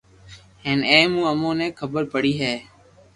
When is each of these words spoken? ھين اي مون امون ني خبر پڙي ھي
ھين 0.63 0.79
اي 0.91 1.01
مون 1.13 1.25
امون 1.31 1.55
ني 1.59 1.67
خبر 1.79 2.03
پڙي 2.13 2.33
ھي 2.41 2.53